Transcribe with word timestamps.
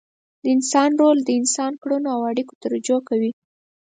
د 0.43 0.45
انسان 0.55 0.91
رول 1.01 1.17
د 1.23 1.29
انسان 1.39 1.73
کړنو 1.81 2.09
او 2.15 2.21
اړیکو 2.31 2.53
ته 2.59 2.65
رجوع 2.73 2.99
کوي. 3.09 3.31